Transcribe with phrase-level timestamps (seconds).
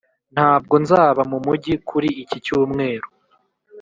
[0.33, 3.07] ntabwo nzaba mumujyi kuri iki cyumweru.